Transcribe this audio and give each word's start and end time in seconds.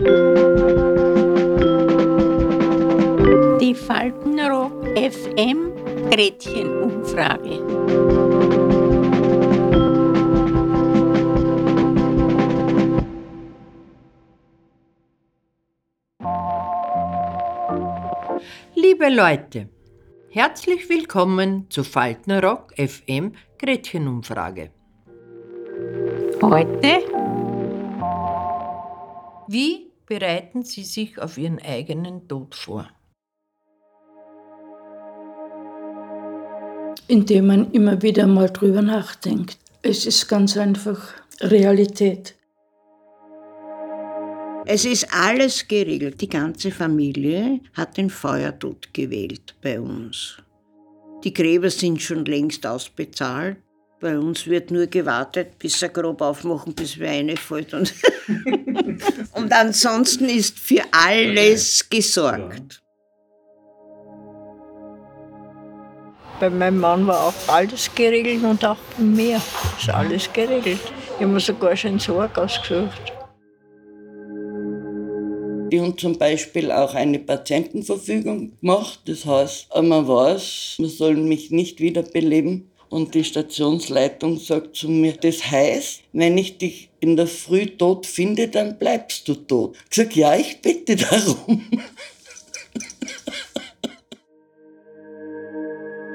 Die 0.00 0.06
Faltenrock 3.74 4.86
FM 4.96 5.72
Gretchenumfrage. 6.10 7.60
Liebe 18.74 19.10
Leute, 19.10 19.68
herzlich 20.30 20.88
willkommen 20.88 21.66
zu 21.68 21.84
Faltenrock 21.84 22.72
FM 22.78 23.32
Gretchenumfrage. 23.58 24.70
Heute 26.40 27.02
Wie 29.46 29.89
bereiten 30.10 30.62
Sie 30.64 30.84
sich 30.84 31.18
auf 31.18 31.38
Ihren 31.38 31.60
eigenen 31.60 32.28
Tod 32.28 32.54
vor? 32.54 32.90
indem 37.10 37.48
man 37.48 37.72
immer 37.72 38.02
wieder 38.02 38.26
mal 38.28 38.48
drüber 38.48 38.82
nachdenkt. 38.82 39.58
Es 39.82 40.06
ist 40.06 40.28
ganz 40.28 40.56
einfach 40.56 41.12
Realität. 41.40 42.36
Es 44.64 44.84
ist 44.84 45.12
alles 45.12 45.66
geregelt. 45.66 46.20
Die 46.20 46.28
ganze 46.28 46.70
Familie 46.70 47.60
hat 47.74 47.96
den 47.96 48.10
Feuertod 48.10 48.94
gewählt 48.94 49.56
bei 49.60 49.80
uns. 49.80 50.36
Die 51.24 51.34
Gräber 51.34 51.70
sind 51.70 52.00
schon 52.00 52.24
längst 52.24 52.64
ausbezahlt. 52.64 53.56
Bei 54.00 54.18
uns 54.18 54.46
wird 54.46 54.70
nur 54.70 54.86
gewartet, 54.86 55.58
bis 55.58 55.82
er 55.82 55.90
grob 55.90 56.22
aufmachen, 56.22 56.74
bis 56.74 56.98
Weine 56.98 57.36
fällt. 57.36 57.74
Und, 57.74 57.92
und 59.34 59.52
ansonsten 59.52 60.24
ist 60.24 60.58
für 60.58 60.82
alles 60.90 61.86
gesorgt. 61.90 62.80
Bei 66.40 66.48
meinem 66.48 66.78
Mann 66.78 67.06
war 67.06 67.26
auch 67.26 67.48
alles 67.48 67.94
geregelt 67.94 68.42
und 68.42 68.64
auch 68.64 68.78
bei 68.96 69.04
mir 69.04 69.42
ist 69.78 69.90
alles 69.90 70.32
geregelt. 70.32 70.80
Ich 71.16 71.22
habe 71.22 71.26
mir 71.26 71.40
sogar 71.40 71.76
schon 71.76 71.98
Sorg 71.98 72.38
ausgesucht. 72.38 73.12
Die 75.70 75.78
haben 75.78 75.98
zum 75.98 76.18
Beispiel 76.18 76.72
auch 76.72 76.94
eine 76.94 77.18
Patientenverfügung 77.18 78.58
gemacht. 78.58 79.00
Das 79.04 79.26
heißt, 79.26 79.68
man 79.82 80.08
weiß, 80.08 80.76
man 80.78 80.88
soll 80.88 81.16
mich 81.16 81.50
nicht 81.50 81.80
wiederbeleben. 81.80 82.69
Und 82.90 83.14
die 83.14 83.22
Stationsleitung 83.22 84.38
sagt 84.40 84.74
zu 84.74 84.88
mir, 84.88 85.12
das 85.12 85.48
heißt, 85.48 86.02
wenn 86.12 86.36
ich 86.36 86.58
dich 86.58 86.90
in 86.98 87.16
der 87.16 87.28
Früh 87.28 87.66
tot 87.66 88.04
finde, 88.04 88.48
dann 88.48 88.78
bleibst 88.78 89.28
du 89.28 89.34
tot. 89.34 89.76
Ich 89.88 89.96
sag, 89.96 90.16
ja, 90.16 90.34
ich 90.34 90.60
bitte 90.60 90.96
darum. 90.96 91.70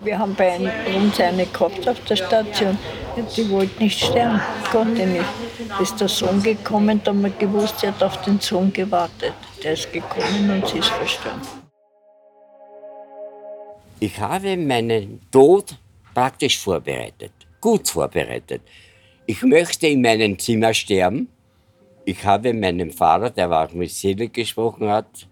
Wir 0.00 0.18
haben 0.18 0.34
bei 0.34 0.56
uns 0.96 1.20
eine 1.20 1.44
gehabt 1.44 1.86
auf 1.86 2.02
der 2.06 2.16
Station. 2.16 2.78
Die 3.36 3.50
wollte 3.50 3.82
nicht 3.82 4.02
sterben, 4.02 4.40
konnte 4.70 5.06
nicht. 5.06 5.24
Ist 5.80 6.00
der 6.00 6.08
Sohn 6.08 6.42
gekommen, 6.42 7.02
da 7.04 7.10
haben 7.10 7.22
wir 7.22 7.30
gewusst, 7.30 7.80
sie 7.80 7.88
hat 7.88 8.02
auf 8.02 8.22
den 8.22 8.40
Sohn 8.40 8.72
gewartet. 8.72 9.34
Der 9.62 9.74
ist 9.74 9.92
gekommen 9.92 10.50
und 10.50 10.66
sie 10.66 10.78
ist 10.78 10.88
verstorben. 10.88 11.42
Ich 14.00 14.18
habe 14.18 14.56
meinen 14.56 15.20
Tod 15.30 15.76
praktisch 16.14 16.58
vorbereitet, 16.58 17.32
gut 17.60 17.88
vorbereitet. 17.88 18.62
Ich 19.26 19.42
möchte 19.42 19.86
in 19.86 20.02
meinem 20.02 20.38
Zimmer 20.38 20.74
sterben. 20.74 21.28
Ich 22.04 22.24
habe 22.24 22.52
meinem 22.52 22.90
Vater, 22.90 23.30
der 23.30 23.48
war 23.48 23.68
auch 23.68 23.72
mit 23.72 23.90
Seele 23.90 24.28
gesprochen 24.28 24.88
hat, 24.88 25.28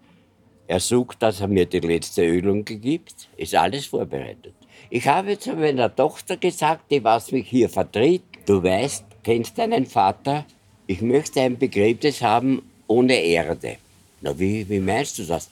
ersucht, 0.67 1.21
dass 1.23 1.41
er 1.41 1.49
mir 1.49 1.67
die 1.67 1.81
letzte 1.81 2.25
Ölung 2.25 2.65
gibt. 2.65 3.29
Ist 3.37 3.55
alles 3.55 3.87
vorbereitet. 3.87 4.55
Ich 4.89 5.07
habe 5.07 5.39
zu 5.39 5.55
meiner 5.55 5.95
Tochter 5.95 6.37
gesagt, 6.37 6.91
die 6.91 7.03
was 7.03 7.33
mich 7.33 7.49
hier 7.49 7.69
vertritt, 7.69 8.23
du 8.47 8.63
weißt, 8.63 9.05
kennst 9.23 9.59
deinen 9.59 9.87
Vater, 9.87 10.45
ich 10.87 11.03
möchte 11.03 11.41
ein 11.41 11.59
Begräbnis 11.59 12.23
haben 12.23 12.63
ohne 12.87 13.15
Erde. 13.15 13.77
Na, 14.21 14.37
wie, 14.39 14.69
wie 14.69 14.81
meinst 14.81 15.19
du 15.19 15.25
das? 15.25 15.51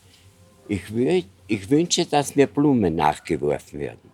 Ich, 0.68 0.92
will, 0.92 1.24
ich 1.46 1.70
wünsche, 1.70 2.04
dass 2.04 2.34
mir 2.34 2.46
Blumen 2.46 2.96
nachgeworfen 2.96 3.78
werden. 3.80 4.10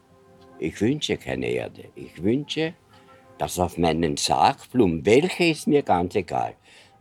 Ich 0.65 0.81
wünsche 0.81 1.19
keine 1.19 1.51
Erde. 1.51 1.91
Ich 1.95 2.23
wünsche, 2.23 2.73
dass 3.37 3.59
auf 3.59 3.77
meinen 3.77 4.17
Sarg 4.17 4.71
Blumen, 4.71 5.05
welche 5.05 5.45
ist 5.45 5.67
mir 5.67 5.83
ganz 5.83 6.15
egal, 6.15 6.55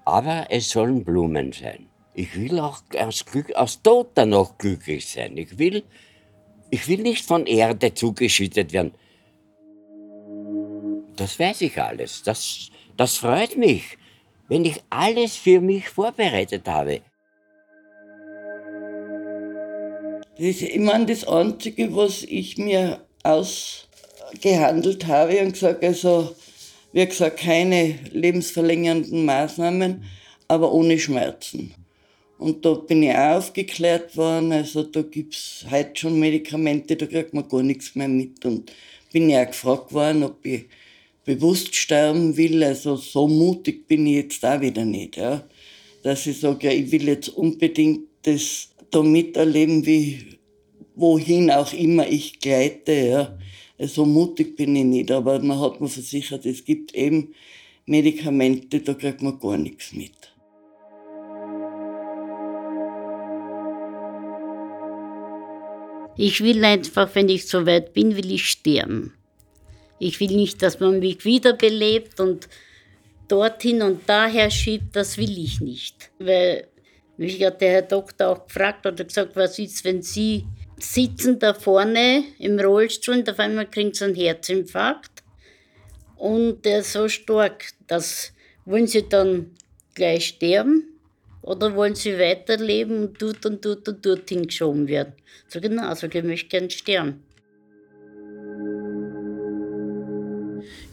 aber 0.03 0.47
es 0.50 0.69
sollen 0.69 1.06
Blumen 1.06 1.53
sein. 1.53 1.88
Ich 2.13 2.35
will 2.35 2.59
auch 2.59 2.79
aus, 3.00 3.24
Glück, 3.25 3.56
aus 3.56 3.81
dann 3.81 4.29
noch 4.29 4.57
glücklich 4.57 5.07
sein. 5.07 5.38
Ich 5.38 5.57
will, 5.57 5.84
ich 6.72 6.90
will 6.90 7.03
nicht 7.03 7.25
von 7.25 7.46
Erde 7.46 7.94
zugeschüttet 7.94 8.74
werden. 8.74 8.91
Das 11.16 11.40
weiß 11.40 11.62
ich 11.62 11.81
alles. 11.81 12.22
Das, 12.24 12.69
das 12.97 13.16
freut 13.16 13.56
mich, 13.56 13.97
wenn 14.50 14.66
ich 14.66 14.84
alles 14.90 15.38
für 15.38 15.62
mich 15.62 15.88
vorbereitet 15.88 16.68
habe. 16.68 17.00
Das 20.35 20.47
ist 20.47 20.63
immer 20.63 21.06
das 21.06 21.25
Einzige, 21.25 21.95
was 21.95 22.24
ich 22.24 22.57
mir 22.57 23.00
ausgehandelt 23.23 25.07
habe 25.07 25.39
und 25.41 25.53
gesagt, 25.53 25.84
also, 25.84 26.35
wie 26.91 27.06
gesagt, 27.06 27.39
keine 27.39 27.95
lebensverlängernden 28.11 29.25
Maßnahmen, 29.25 30.03
aber 30.47 30.72
ohne 30.72 31.00
Schmerzen. 31.00 31.73
Und 32.38 32.66
da 32.66 32.73
bin 32.73 33.03
ich 33.03 33.12
auch 33.12 33.38
aufgeklärt 33.38 34.17
worden, 34.17 34.51
also 34.51 34.83
da 34.83 35.01
gibt 35.01 35.35
es 35.35 35.66
heute 35.72 35.91
schon 35.95 36.19
Medikamente, 36.19 36.95
da 36.95 37.06
kriegt 37.06 37.33
man 37.33 37.47
gar 37.47 37.63
nichts 37.63 37.95
mehr 37.95 38.09
mit. 38.09 38.44
Und 38.45 38.72
bin 39.13 39.29
ja 39.29 39.44
auch 39.44 39.47
gefragt 39.47 39.94
worden, 39.94 40.23
ob 40.23 40.45
ich 40.45 40.66
bewusst 41.23 41.73
sterben 41.73 42.35
will, 42.35 42.62
also 42.63 42.97
so 42.97 43.29
mutig 43.29 43.88
bin 43.88 44.06
ich 44.07 44.16
jetzt 44.16 44.44
auch 44.44 44.59
wieder 44.59 44.83
nicht, 44.83 45.16
ja. 45.16 45.47
Dass 46.01 46.25
ich 46.28 46.41
sage, 46.41 46.67
ja, 46.67 46.73
ich 46.73 46.91
will 46.91 47.07
jetzt 47.07 47.29
unbedingt 47.29 48.01
das 48.23 48.69
da 48.91 49.01
miterleben, 49.01 49.85
wie, 49.85 50.38
wohin 50.96 51.52
auch 51.52 51.74
immer 51.74 52.08
ich 52.08 52.40
gleite, 52.40 52.94
ja. 52.94 53.38
So 53.80 54.06
mutig 54.06 54.56
bin 54.56 54.76
ich 54.76 54.86
nicht, 54.86 55.12
aber 55.12 55.40
man 55.40 55.59
hat 55.59 55.81
mir 55.81 55.90
versichert, 55.90 56.46
es 56.46 56.64
gibt 56.64 56.94
eben 56.94 57.34
Medikamente, 57.86 58.80
da 58.80 58.94
kriegt 58.94 59.22
man 59.22 59.40
gar 59.40 59.58
nichts 59.58 59.92
mit. 59.92 60.12
Ich 66.16 66.42
will 66.42 66.64
einfach, 66.64 67.14
wenn 67.16 67.28
ich 67.28 67.48
so 67.48 67.66
weit 67.66 67.94
bin, 67.94 68.16
will 68.16 68.31
ich 68.31 68.48
sterben. 68.48 69.14
Ich 70.00 70.20
will 70.20 70.36
nicht, 70.36 70.62
dass 70.62 70.80
man 70.80 71.00
mich 71.00 71.25
wiederbelebt 71.25 72.20
und 72.20 72.48
dorthin 73.28 73.81
und 73.81 74.02
daher 74.06 74.52
schiebt, 74.52 74.96
das 74.96 75.18
will 75.18 75.38
ich 75.38 75.60
nicht. 75.60 76.12
Weil 76.20 76.68
mich 77.18 77.44
hat 77.44 77.62
der 77.62 77.72
Herr 77.72 77.81
Doktor 77.81 78.30
auch 78.30 78.46
gefragt 78.46 78.86
oder 78.86 79.04
gesagt, 79.04 79.36
was 79.36 79.58
ist, 79.60 79.84
wenn 79.84 80.02
Sie 80.02 80.46
sitzen 80.83 81.39
da 81.39 81.53
vorne 81.53 82.23
im 82.39 82.59
Rollstuhl 82.59 83.16
und 83.16 83.29
auf 83.29 83.39
einmal 83.39 83.69
kriegen 83.69 83.94
Sie 83.94 84.03
einen 84.03 84.16
Herzinfarkt 84.16 85.23
und 86.16 86.63
der 86.66 86.79
ist 86.79 86.94
so 86.94 87.07
stark, 87.07 87.66
dass 87.88 88.33
wollen 88.66 88.88
Sie 88.88 89.07
dann 89.07 89.51
gleich 89.94 90.27
sterben 90.27 90.83
oder 91.41 91.75
wollen 91.75 91.95
Sie 91.95 92.17
weiterleben 92.17 93.07
und 93.07 93.21
dort 93.21 93.45
und 93.45 93.63
dort 93.63 93.88
und 93.88 94.05
dorthin 94.05 94.47
geschoben 94.47 94.88
werden? 94.88 95.13
So 95.47 95.59
genau, 95.59 95.88
also 95.88 96.07
ich 96.07 96.23
möchte 96.23 96.49
gern 96.49 96.69
sterben. 96.69 97.23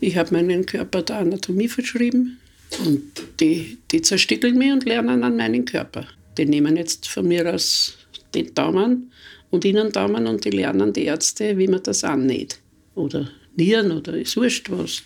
Ich 0.00 0.16
habe 0.16 0.32
meinen 0.34 0.66
Körper 0.66 1.02
der 1.02 1.18
Anatomie 1.18 1.68
verschrieben 1.68 2.38
und 2.84 3.02
die, 3.38 3.78
die 3.90 4.02
zerstückeln 4.02 4.56
mich 4.56 4.72
und 4.72 4.84
lernen 4.84 5.22
an 5.22 5.36
meinen 5.36 5.64
Körper. 5.64 6.06
Die 6.38 6.46
nehmen 6.46 6.76
jetzt 6.76 7.08
von 7.08 7.28
mir 7.28 7.52
aus 7.52 7.99
den 8.34 8.54
Daumen 8.54 9.12
und 9.50 9.64
Innendaumen 9.64 10.26
und 10.26 10.44
die 10.44 10.50
lernen 10.50 10.92
die 10.92 11.04
Ärzte, 11.04 11.58
wie 11.58 11.68
man 11.68 11.82
das 11.82 12.04
annäht. 12.04 12.58
Oder 12.94 13.30
Nieren 13.56 13.92
oder 13.92 14.16
ist 14.16 14.36
wurscht 14.36 14.70
was. 14.70 15.02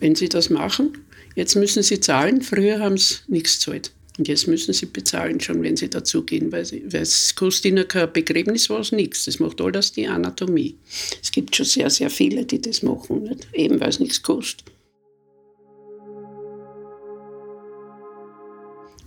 Wenn 0.00 0.14
sie 0.14 0.28
das 0.28 0.50
machen, 0.50 0.98
jetzt 1.36 1.54
müssen 1.56 1.82
sie 1.82 2.00
zahlen. 2.00 2.42
Früher 2.42 2.80
haben 2.80 2.96
sie 2.96 3.16
nichts 3.28 3.58
gezahlt. 3.58 3.92
Und 4.18 4.28
jetzt 4.28 4.46
müssen 4.46 4.74
sie 4.74 4.86
bezahlen, 4.86 5.40
schon 5.40 5.62
wenn 5.62 5.76
sie 5.76 5.88
dazugehen, 5.88 6.52
weil, 6.52 6.66
weil 6.70 7.02
es 7.02 7.34
kostet 7.34 7.72
ihnen 7.72 7.88
kein 7.88 8.12
Begräbnis 8.12 8.68
was, 8.68 8.92
nichts. 8.92 9.24
Das 9.24 9.38
macht 9.38 9.60
alles 9.60 9.92
die 9.92 10.06
Anatomie. 10.06 10.76
Es 11.22 11.32
gibt 11.32 11.56
schon 11.56 11.64
sehr, 11.64 11.88
sehr 11.88 12.10
viele, 12.10 12.44
die 12.44 12.60
das 12.60 12.82
machen, 12.82 13.22
nicht? 13.22 13.48
eben 13.54 13.80
weil 13.80 13.88
es 13.88 14.00
nichts 14.00 14.22
kostet. 14.22 14.70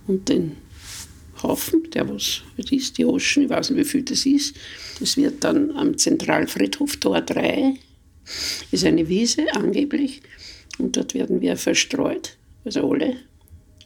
Und 0.08 0.28
den 0.28 0.56
Haufen, 1.42 1.90
der 1.90 2.08
was 2.08 2.42
ist, 2.56 2.98
die 2.98 3.04
Oschen, 3.04 3.44
ich 3.44 3.50
weiß 3.50 3.70
nicht, 3.70 3.78
wie 3.78 3.84
viel 3.88 4.02
das 4.02 4.26
ist. 4.26 4.56
Das 5.00 5.16
wird 5.16 5.44
dann 5.44 5.70
am 5.72 5.96
Zentralfriedhof 5.96 6.96
Tor 6.96 7.20
3, 7.20 7.74
ist 8.70 8.84
eine 8.84 9.08
Wiese 9.08 9.46
angeblich, 9.54 10.22
und 10.78 10.96
dort 10.96 11.14
werden 11.14 11.40
wir 11.40 11.56
verstreut, 11.56 12.36
also 12.64 12.90
alle, 12.90 13.16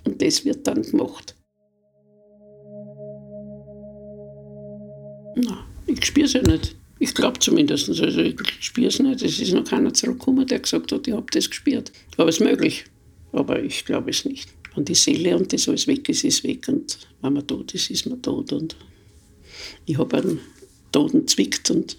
und 0.05 0.21
das 0.23 0.45
wird 0.45 0.67
dann 0.67 0.83
gemacht. 0.83 1.35
Na, 5.37 5.65
ich 5.87 6.05
spüre 6.05 6.27
es 6.27 6.33
ja 6.33 6.43
nicht. 6.43 6.75
Ich 6.99 7.15
glaube 7.15 7.39
zumindest, 7.39 7.89
also 7.89 8.05
ich 8.05 8.37
spüre 8.61 8.89
es 8.89 8.99
nicht. 8.99 9.23
Es 9.23 9.41
ist 9.41 9.53
noch 9.55 9.65
keiner 9.65 9.95
zurückgekommen, 9.95 10.47
der 10.47 10.59
gesagt 10.59 10.93
hat, 10.93 11.07
ich 11.07 11.15
habe 11.15 11.27
das 11.33 11.49
gespürt. 11.49 11.93
Aber 12.17 12.29
es 12.29 12.37
ist 12.37 12.45
möglich, 12.45 12.85
aber 13.33 13.63
ich 13.63 13.85
glaube 13.87 14.11
es 14.11 14.25
nicht. 14.25 14.51
Wenn 14.75 14.85
die 14.85 14.95
Seele 14.95 15.37
und 15.37 15.53
das 15.53 15.69
alles 15.69 15.87
weg 15.87 16.09
ist, 16.09 16.25
ist 16.25 16.45
weg. 16.45 16.69
Und 16.69 16.99
wenn 17.23 17.33
man 17.33 17.47
tot 17.47 17.75
ist, 17.75 17.91
ist 17.91 18.07
man 18.07 18.23
tot. 18.23 18.53
Und 18.53 18.77
ich 19.87 19.99
habe 19.99 20.19
einen 20.19 20.41
Toten 20.93 21.27
zwickt 21.27 21.71
und 21.71 21.97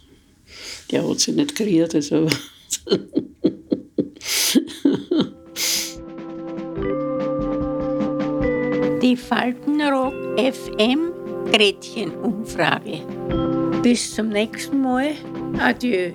der 0.92 1.08
hat 1.08 1.20
sich 1.20 1.36
nicht 1.36 1.56
kreiert. 1.56 1.96
Also 1.96 2.28
Die 9.02 9.18
Faltenrock 9.18 10.14
FM 10.38 11.12
Gretchenumfrage. 11.52 13.02
Bis 13.82 14.14
zum 14.16 14.30
nächsten 14.30 14.82
Mal. 14.82 15.16
Adieu. 15.60 16.12